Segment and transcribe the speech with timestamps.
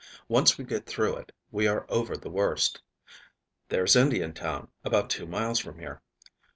[0.27, 2.81] Once we get through it, we are over the worst.
[3.69, 6.01] There's Indiantown, about two miles from here.